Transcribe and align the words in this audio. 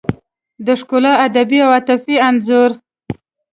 د 0.65 0.67
ښکلا 0.79 1.13
ادبي 1.25 1.59
او 1.65 1.69
عاطفي 1.75 2.15
انځور 2.27 2.71